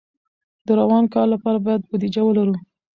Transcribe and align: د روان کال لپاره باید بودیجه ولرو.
د 0.65 0.69
روان 0.79 1.03
کال 1.13 1.27
لپاره 1.35 1.57
باید 1.65 1.85
بودیجه 1.89 2.21
ولرو. 2.25 2.55